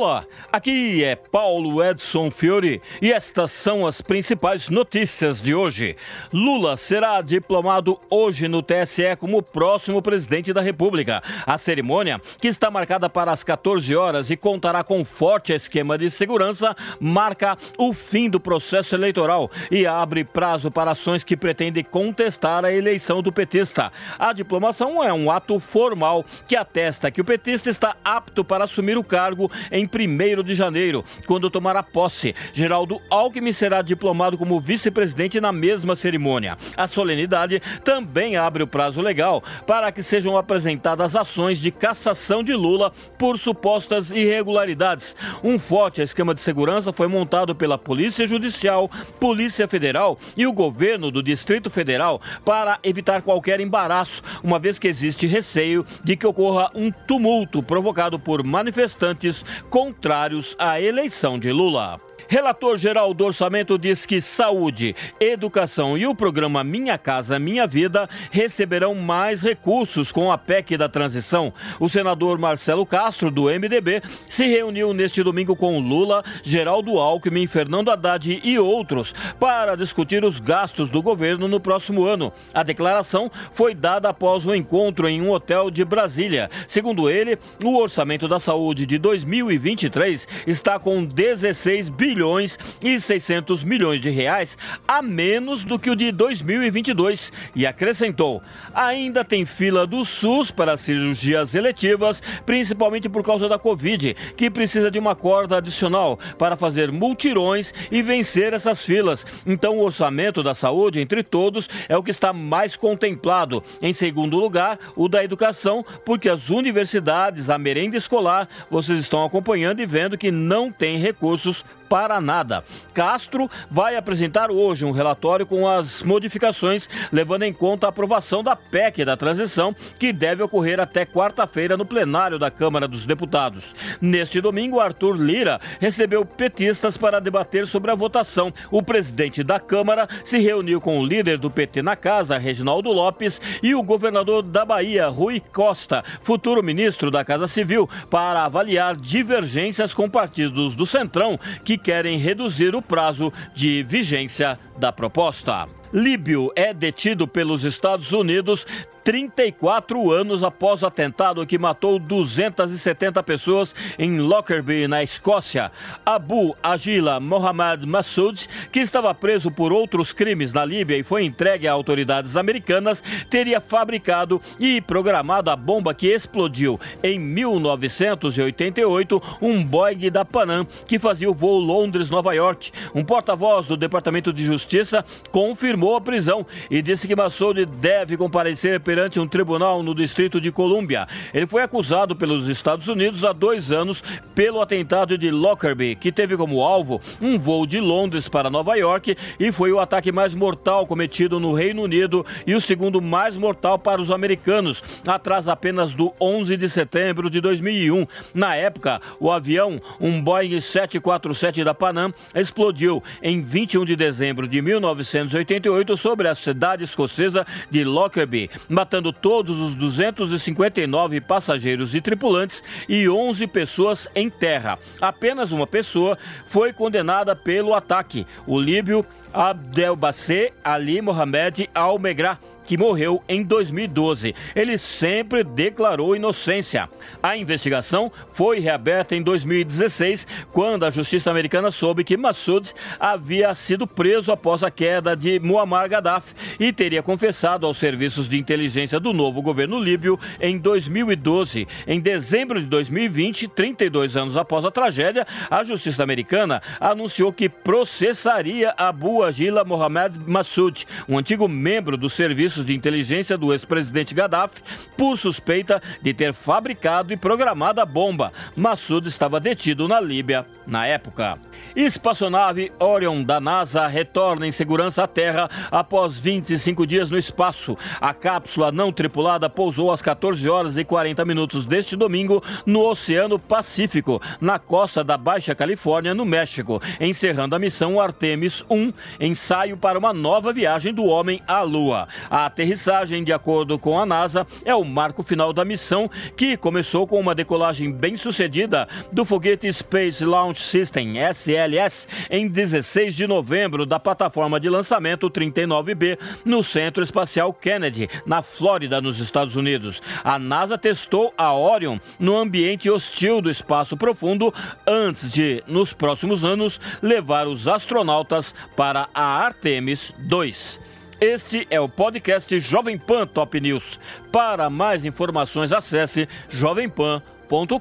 Olá, 0.00 0.24
aqui 0.52 1.02
é 1.02 1.16
Paulo 1.16 1.82
Edson 1.82 2.30
Fiore 2.30 2.80
e 3.02 3.12
estas 3.12 3.50
são 3.50 3.84
as 3.84 4.00
principais 4.00 4.68
notícias 4.68 5.40
de 5.40 5.56
hoje. 5.56 5.96
Lula 6.32 6.76
será 6.76 7.20
diplomado 7.20 7.98
hoje 8.08 8.46
no 8.46 8.62
TSE 8.62 9.16
como 9.18 9.42
próximo 9.42 10.00
presidente 10.00 10.52
da 10.52 10.60
República. 10.60 11.20
A 11.44 11.58
cerimônia, 11.58 12.20
que 12.40 12.46
está 12.46 12.70
marcada 12.70 13.08
para 13.08 13.32
as 13.32 13.42
14 13.42 13.96
horas 13.96 14.30
e 14.30 14.36
contará 14.36 14.84
com 14.84 15.04
forte 15.04 15.52
esquema 15.52 15.98
de 15.98 16.10
segurança, 16.10 16.76
marca 17.00 17.58
o 17.76 17.92
fim 17.92 18.30
do 18.30 18.38
processo 18.38 18.94
eleitoral 18.94 19.50
e 19.68 19.84
abre 19.84 20.22
prazo 20.22 20.70
para 20.70 20.92
ações 20.92 21.24
que 21.24 21.36
pretendem 21.36 21.82
contestar 21.82 22.64
a 22.64 22.72
eleição 22.72 23.20
do 23.20 23.32
petista. 23.32 23.90
A 24.16 24.32
diplomação 24.32 25.02
é 25.02 25.12
um 25.12 25.28
ato 25.28 25.58
formal 25.58 26.24
que 26.46 26.54
atesta 26.54 27.10
que 27.10 27.20
o 27.20 27.24
petista 27.24 27.68
está 27.68 27.96
apto 28.04 28.44
para 28.44 28.62
assumir 28.62 28.96
o 28.96 29.02
cargo 29.02 29.50
em 29.72 29.87
1 29.88 30.42
de 30.42 30.54
janeiro, 30.54 31.04
quando 31.26 31.50
tomará 31.50 31.82
posse. 31.82 32.34
Geraldo 32.52 33.00
Alckmin 33.10 33.52
será 33.52 33.82
diplomado 33.82 34.36
como 34.36 34.60
vice-presidente 34.60 35.40
na 35.40 35.52
mesma 35.52 35.96
cerimônia. 35.96 36.56
A 36.76 36.86
solenidade 36.86 37.60
também 37.82 38.36
abre 38.36 38.62
o 38.62 38.66
prazo 38.66 39.00
legal 39.00 39.42
para 39.66 39.90
que 39.90 40.02
sejam 40.02 40.36
apresentadas 40.36 41.16
ações 41.16 41.58
de 41.58 41.70
cassação 41.70 42.42
de 42.42 42.54
Lula 42.54 42.92
por 43.18 43.38
supostas 43.38 44.10
irregularidades. 44.10 45.16
Um 45.42 45.58
forte 45.58 46.02
esquema 46.02 46.34
de 46.34 46.42
segurança 46.42 46.92
foi 46.92 47.08
montado 47.08 47.54
pela 47.54 47.78
Polícia 47.78 48.26
Judicial, 48.26 48.90
Polícia 49.18 49.66
Federal 49.66 50.18
e 50.36 50.46
o 50.46 50.52
governo 50.52 51.10
do 51.10 51.22
Distrito 51.22 51.70
Federal 51.70 52.20
para 52.44 52.78
evitar 52.82 53.22
qualquer 53.22 53.60
embaraço, 53.60 54.22
uma 54.42 54.58
vez 54.58 54.78
que 54.78 54.88
existe 54.88 55.26
receio 55.26 55.84
de 56.02 56.16
que 56.16 56.26
ocorra 56.26 56.70
um 56.74 56.90
tumulto 56.90 57.62
provocado 57.62 58.18
por 58.18 58.42
manifestantes 58.42 59.44
contrários 59.78 60.56
à 60.58 60.80
eleição 60.80 61.38
de 61.38 61.52
Lula. 61.52 62.07
Relator 62.30 62.76
geral 62.76 63.14
do 63.14 63.24
orçamento 63.24 63.78
diz 63.78 64.04
que 64.04 64.20
saúde, 64.20 64.94
educação 65.18 65.96
e 65.96 66.06
o 66.06 66.14
programa 66.14 66.62
Minha 66.62 66.98
Casa 66.98 67.38
Minha 67.38 67.66
Vida 67.66 68.06
receberão 68.30 68.94
mais 68.94 69.40
recursos 69.40 70.12
com 70.12 70.30
a 70.30 70.36
PEC 70.36 70.76
da 70.76 70.90
transição. 70.90 71.54
O 71.80 71.88
senador 71.88 72.36
Marcelo 72.38 72.84
Castro, 72.84 73.30
do 73.30 73.44
MDB, 73.44 74.02
se 74.28 74.46
reuniu 74.46 74.92
neste 74.92 75.22
domingo 75.22 75.56
com 75.56 75.80
Lula, 75.80 76.22
Geraldo 76.42 76.98
Alckmin, 76.98 77.46
Fernando 77.46 77.90
Haddad 77.90 78.42
e 78.44 78.58
outros 78.58 79.14
para 79.40 79.74
discutir 79.74 80.22
os 80.22 80.38
gastos 80.38 80.90
do 80.90 81.00
governo 81.00 81.48
no 81.48 81.58
próximo 81.58 82.04
ano. 82.04 82.30
A 82.52 82.62
declaração 82.62 83.32
foi 83.54 83.74
dada 83.74 84.10
após 84.10 84.44
um 84.44 84.54
encontro 84.54 85.08
em 85.08 85.22
um 85.22 85.30
hotel 85.30 85.70
de 85.70 85.82
Brasília. 85.82 86.50
Segundo 86.66 87.08
ele, 87.08 87.38
o 87.64 87.78
orçamento 87.78 88.28
da 88.28 88.38
saúde 88.38 88.84
de 88.84 88.98
2023 88.98 90.28
está 90.46 90.78
com 90.78 91.02
16 91.02 91.88
bilhões 91.88 92.17
bilhões 92.18 92.58
e 92.82 92.98
600 92.98 93.62
milhões 93.62 94.00
de 94.00 94.10
reais 94.10 94.58
a 94.88 95.00
menos 95.00 95.62
do 95.62 95.78
que 95.78 95.88
o 95.88 95.94
de 95.94 96.10
2022 96.10 97.32
e 97.54 97.64
acrescentou: 97.64 98.42
ainda 98.74 99.24
tem 99.24 99.46
fila 99.46 99.86
do 99.86 100.04
SUS 100.04 100.50
para 100.50 100.76
cirurgias 100.76 101.54
eletivas, 101.54 102.20
principalmente 102.44 103.08
por 103.08 103.22
causa 103.22 103.48
da 103.48 103.58
Covid, 103.58 104.16
que 104.36 104.50
precisa 104.50 104.90
de 104.90 104.98
uma 104.98 105.14
corda 105.14 105.58
adicional 105.58 106.18
para 106.36 106.56
fazer 106.56 106.90
multirões 106.90 107.72
e 107.90 108.02
vencer 108.02 108.52
essas 108.52 108.84
filas. 108.84 109.24
Então, 109.46 109.78
o 109.78 109.84
orçamento 109.84 110.42
da 110.42 110.54
saúde 110.54 111.00
entre 111.00 111.22
todos 111.22 111.68
é 111.88 111.96
o 111.96 112.02
que 112.02 112.10
está 112.10 112.32
mais 112.32 112.74
contemplado. 112.74 113.62
Em 113.80 113.92
segundo 113.92 114.36
lugar, 114.36 114.78
o 114.96 115.08
da 115.08 115.22
educação, 115.22 115.84
porque 116.04 116.28
as 116.28 116.50
universidades, 116.50 117.48
a 117.48 117.58
merenda 117.58 117.96
escolar, 117.96 118.48
vocês 118.68 118.98
estão 118.98 119.24
acompanhando 119.24 119.80
e 119.80 119.86
vendo 119.86 120.18
que 120.18 120.32
não 120.32 120.72
tem 120.72 120.98
recursos 120.98 121.64
para 121.88 122.20
nada. 122.20 122.62
Castro 122.92 123.50
vai 123.70 123.96
apresentar 123.96 124.50
hoje 124.50 124.84
um 124.84 124.90
relatório 124.90 125.46
com 125.46 125.68
as 125.68 126.02
modificações, 126.02 126.88
levando 127.12 127.44
em 127.44 127.52
conta 127.52 127.86
a 127.86 127.88
aprovação 127.88 128.42
da 128.42 128.54
PEC 128.54 129.04
da 129.04 129.16
transição, 129.16 129.74
que 129.98 130.12
deve 130.12 130.42
ocorrer 130.42 130.78
até 130.80 131.06
quarta-feira 131.06 131.76
no 131.76 131.86
plenário 131.86 132.38
da 132.38 132.50
Câmara 132.50 132.86
dos 132.86 133.06
Deputados. 133.06 133.74
Neste 134.00 134.40
domingo, 134.40 134.80
Arthur 134.80 135.16
Lira 135.16 135.60
recebeu 135.80 136.24
petistas 136.24 136.96
para 136.96 137.20
debater 137.20 137.66
sobre 137.66 137.90
a 137.90 137.94
votação. 137.94 138.52
O 138.70 138.82
presidente 138.82 139.42
da 139.42 139.58
Câmara 139.58 140.08
se 140.24 140.38
reuniu 140.38 140.80
com 140.80 140.98
o 140.98 141.06
líder 141.06 141.38
do 141.38 141.50
PT 141.50 141.82
na 141.82 141.96
casa, 141.96 142.38
Reginaldo 142.38 142.92
Lopes, 142.92 143.40
e 143.62 143.74
o 143.74 143.82
governador 143.82 144.42
da 144.42 144.64
Bahia, 144.64 145.08
Rui 145.08 145.40
Costa, 145.40 146.04
futuro 146.22 146.62
ministro 146.62 147.10
da 147.10 147.24
Casa 147.24 147.46
Civil, 147.46 147.88
para 148.10 148.44
avaliar 148.44 148.96
divergências 148.96 149.94
com 149.94 150.10
partidos 150.10 150.74
do 150.74 150.84
Centrão 150.84 151.38
que 151.64 151.77
querem 151.78 152.18
reduzir 152.18 152.74
o 152.74 152.82
prazo 152.82 153.32
de 153.54 153.82
vigência 153.82 154.58
da 154.76 154.92
proposta. 154.92 155.66
Líbio 155.92 156.52
é 156.54 156.74
detido 156.74 157.26
pelos 157.26 157.64
Estados 157.64 158.12
Unidos 158.12 158.66
34 159.08 160.12
anos 160.12 160.44
após 160.44 160.82
o 160.82 160.86
atentado 160.86 161.46
que 161.46 161.56
matou 161.56 161.98
270 161.98 163.22
pessoas 163.22 163.74
em 163.98 164.18
Lockerbie, 164.18 164.86
na 164.86 165.02
Escócia. 165.02 165.72
Abu 166.04 166.54
Agila 166.62 167.18
Mohamed 167.18 167.86
Massoud, 167.86 168.46
que 168.70 168.80
estava 168.80 169.14
preso 169.14 169.50
por 169.50 169.72
outros 169.72 170.12
crimes 170.12 170.52
na 170.52 170.62
Líbia 170.62 170.98
e 170.98 171.02
foi 171.02 171.24
entregue 171.24 171.66
a 171.66 171.72
autoridades 171.72 172.36
americanas, 172.36 173.02
teria 173.30 173.62
fabricado 173.62 174.42
e 174.60 174.82
programado 174.82 175.50
a 175.50 175.56
bomba 175.56 175.94
que 175.94 176.08
explodiu 176.08 176.78
em 177.02 177.18
1988 177.18 179.22
um 179.40 179.64
Boeing 179.64 180.10
da 180.10 180.22
Panam 180.22 180.66
que 180.86 180.98
fazia 180.98 181.30
o 181.30 181.34
voo 181.34 181.58
Londres-Nova 181.58 182.34
York. 182.34 182.70
Um 182.94 183.02
porta-voz 183.02 183.64
do 183.64 183.74
Departamento 183.74 184.34
de 184.34 184.44
Justiça 184.44 185.02
confirmou 185.30 185.96
a 185.96 186.00
prisão 186.02 186.46
e 186.70 186.82
disse 186.82 187.08
que 187.08 187.16
Massoud 187.16 187.64
deve 187.64 188.14
comparecer 188.14 188.78
perante 188.80 188.97
perante 188.98 189.20
um 189.20 189.28
tribunal 189.28 189.80
no 189.80 189.94
Distrito 189.94 190.40
de 190.40 190.50
Colômbia. 190.50 191.06
Ele 191.32 191.46
foi 191.46 191.62
acusado 191.62 192.16
pelos 192.16 192.48
Estados 192.48 192.88
Unidos 192.88 193.24
há 193.24 193.32
dois 193.32 193.70
anos 193.70 194.02
pelo 194.34 194.60
atentado 194.60 195.16
de 195.16 195.30
Lockerbie, 195.30 195.94
que 195.94 196.10
teve 196.10 196.36
como 196.36 196.64
alvo 196.64 197.00
um 197.22 197.38
voo 197.38 197.64
de 197.64 197.78
Londres 197.78 198.28
para 198.28 198.50
Nova 198.50 198.74
York 198.74 199.16
e 199.38 199.52
foi 199.52 199.70
o 199.70 199.78
ataque 199.78 200.10
mais 200.10 200.34
mortal 200.34 200.84
cometido 200.84 201.38
no 201.38 201.54
Reino 201.54 201.82
Unido 201.82 202.26
e 202.44 202.56
o 202.56 202.60
segundo 202.60 203.00
mais 203.00 203.36
mortal 203.36 203.78
para 203.78 204.00
os 204.00 204.10
americanos, 204.10 204.82
atrás 205.06 205.46
apenas 205.46 205.92
do 205.92 206.12
11 206.20 206.56
de 206.56 206.68
setembro 206.68 207.30
de 207.30 207.40
2001. 207.40 208.04
Na 208.34 208.56
época, 208.56 209.00
o 209.20 209.30
avião, 209.30 209.80
um 210.00 210.20
Boeing 210.20 210.60
747 210.60 211.62
da 211.62 211.72
Panam, 211.72 212.12
explodiu 212.34 213.00
em 213.22 213.42
21 213.42 213.84
de 213.84 213.94
dezembro 213.94 214.48
de 214.48 214.60
1988 214.60 215.96
sobre 215.96 216.26
a 216.26 216.34
cidade 216.34 216.82
escocesa 216.82 217.46
de 217.70 217.84
Lockerbie, 217.84 218.50
matando 218.88 219.12
todos 219.12 219.60
os 219.60 219.74
259 219.74 221.20
passageiros 221.20 221.94
e 221.94 222.00
tripulantes 222.00 222.64
e 222.88 223.06
11 223.06 223.46
pessoas 223.46 224.08
em 224.14 224.30
terra. 224.30 224.78
Apenas 224.98 225.52
uma 225.52 225.66
pessoa 225.66 226.16
foi 226.48 226.72
condenada 226.72 227.36
pelo 227.36 227.74
ataque, 227.74 228.26
o 228.46 228.58
líbio 228.58 229.04
Abdelbacê 229.30 230.54
Ali 230.64 231.02
Mohamed 231.02 231.68
Al-Megra, 231.74 232.38
que 232.68 232.76
morreu 232.76 233.20
em 233.28 233.42
2012. 233.42 234.34
Ele 234.54 234.78
sempre 234.78 235.42
declarou 235.42 236.14
inocência. 236.14 236.88
A 237.20 237.36
investigação 237.36 238.12
foi 238.32 238.60
reaberta 238.60 239.16
em 239.16 239.22
2016, 239.22 240.24
quando 240.52 240.84
a 240.84 240.90
justiça 240.90 241.30
americana 241.30 241.72
soube 241.72 242.04
que 242.04 242.16
Massoud 242.16 242.72
havia 243.00 243.52
sido 243.56 243.86
preso 243.86 244.30
após 244.30 244.62
a 244.62 244.70
queda 244.70 245.16
de 245.16 245.40
Muammar 245.40 245.88
Gaddafi 245.88 246.32
e 246.60 246.72
teria 246.72 247.02
confessado 247.02 247.66
aos 247.66 247.78
serviços 247.78 248.28
de 248.28 248.38
inteligência 248.38 249.00
do 249.00 249.12
novo 249.12 249.42
governo 249.42 249.82
líbio 249.82 250.20
em 250.40 250.58
2012. 250.58 251.66
Em 251.86 251.98
dezembro 251.98 252.60
de 252.60 252.66
2020, 252.66 253.48
32 253.48 254.16
anos 254.16 254.36
após 254.36 254.64
a 254.64 254.70
tragédia, 254.70 255.26
a 255.50 255.64
justiça 255.64 256.02
americana 256.02 256.62
anunciou 256.78 257.32
que 257.32 257.48
processaria 257.48 258.74
Abu 258.76 259.08
Bouagila 259.08 259.64
Mohamed 259.64 260.18
Massoud, 260.26 260.86
um 261.08 261.16
antigo 261.16 261.48
membro 261.48 261.96
dos 261.96 262.12
serviços 262.58 262.66
de 262.66 262.74
inteligência 262.74 263.38
do 263.38 263.52
ex-presidente 263.52 264.14
Gaddafi, 264.14 264.62
por 264.96 265.16
suspeita 265.16 265.82
de 266.02 266.12
ter 266.12 266.32
fabricado 266.32 267.12
e 267.12 267.16
programado 267.16 267.80
a 267.80 267.84
bomba. 267.84 268.32
Massoud 268.56 269.08
estava 269.08 269.40
detido 269.40 269.86
na 269.86 270.00
Líbia 270.00 270.46
na 270.66 270.86
época. 270.86 271.38
Espaçonave 271.74 272.70
Orion 272.78 273.22
da 273.22 273.40
NASA 273.40 273.86
retorna 273.86 274.46
em 274.46 274.50
segurança 274.50 275.04
à 275.04 275.06
Terra 275.06 275.48
após 275.70 276.18
25 276.18 276.86
dias 276.86 277.10
no 277.10 277.18
espaço. 277.18 277.76
A 278.00 278.12
cápsula 278.12 278.70
não 278.70 278.92
tripulada 278.92 279.48
pousou 279.48 279.90
às 279.90 280.02
14 280.02 280.48
horas 280.48 280.76
e 280.76 280.84
40 280.84 281.24
minutos 281.24 281.64
deste 281.64 281.96
domingo 281.96 282.42
no 282.66 282.80
Oceano 282.80 283.38
Pacífico, 283.38 284.20
na 284.40 284.58
costa 284.58 285.02
da 285.02 285.16
Baixa 285.16 285.54
Califórnia, 285.54 286.14
no 286.14 286.24
México, 286.24 286.82
encerrando 287.00 287.54
a 287.54 287.58
missão 287.58 288.00
Artemis 288.00 288.64
1, 288.68 288.92
ensaio 289.20 289.76
para 289.76 289.98
uma 289.98 290.12
nova 290.12 290.52
viagem 290.52 290.92
do 290.92 291.06
homem 291.06 291.40
à 291.46 291.62
Lua. 291.62 292.08
A 292.30 292.47
aterrissagem, 292.48 293.22
de 293.22 293.32
acordo 293.32 293.78
com 293.78 293.98
a 293.98 294.04
NASA, 294.04 294.46
é 294.64 294.74
o 294.74 294.84
marco 294.84 295.22
final 295.22 295.52
da 295.52 295.64
missão, 295.64 296.10
que 296.36 296.56
começou 296.56 297.06
com 297.06 297.20
uma 297.20 297.34
decolagem 297.34 297.92
bem 297.92 298.16
sucedida 298.16 298.88
do 299.12 299.24
foguete 299.24 299.72
Space 299.72 300.24
Launch 300.24 300.60
System 300.60 301.18
SLS 301.18 302.08
em 302.30 302.48
16 302.48 303.14
de 303.14 303.26
novembro 303.26 303.86
da 303.86 304.00
plataforma 304.00 304.58
de 304.58 304.68
lançamento 304.68 305.30
39B 305.30 306.18
no 306.44 306.62
Centro 306.62 307.02
Espacial 307.02 307.52
Kennedy, 307.52 308.08
na 308.26 308.42
Flórida, 308.42 309.00
nos 309.00 309.20
Estados 309.20 309.54
Unidos. 309.54 310.02
A 310.24 310.38
NASA 310.38 310.76
testou 310.76 311.32
a 311.36 311.54
Orion 311.54 311.98
no 312.18 312.36
ambiente 312.36 312.90
hostil 312.90 313.40
do 313.40 313.50
espaço 313.50 313.96
profundo 313.96 314.52
antes 314.86 315.30
de, 315.30 315.62
nos 315.66 315.92
próximos 315.92 316.44
anos, 316.44 316.80
levar 317.02 317.46
os 317.46 317.68
astronautas 317.68 318.54
para 318.74 319.08
a 319.14 319.22
Artemis 319.22 320.12
2. 320.18 320.97
Este 321.20 321.66
é 321.68 321.80
o 321.80 321.88
podcast 321.88 322.60
Jovem 322.60 322.96
Pan 322.96 323.26
Top 323.26 323.60
News. 323.60 323.98
Para 324.30 324.70
mais 324.70 325.04
informações, 325.04 325.72
acesse 325.72 326.28
jovempan.com.br. 326.48 327.78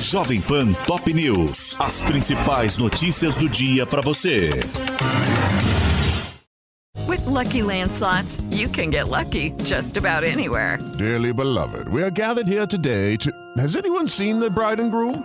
Jovem 0.00 0.40
Pan 0.40 0.72
Top 0.86 1.12
News. 1.12 1.74
As 1.80 2.00
principais 2.00 2.76
notícias 2.76 3.34
do 3.34 3.48
dia 3.48 3.84
para 3.84 4.00
você. 4.00 4.50
With 7.08 7.26
lucky 7.26 7.62
landslots, 7.62 8.40
you 8.52 8.68
can 8.68 8.90
get 8.92 9.08
lucky 9.08 9.52
just 9.64 9.96
about 9.96 10.24
anywhere. 10.24 10.78
Dearly 10.96 11.32
beloved, 11.32 11.88
we 11.88 12.04
are 12.04 12.10
gathered 12.10 12.46
here 12.46 12.68
today 12.68 13.16
to. 13.16 13.32
Has 13.58 13.74
anyone 13.74 14.06
seen 14.06 14.38
the 14.38 14.48
bride 14.48 14.80
and 14.80 14.92
groom? 14.92 15.24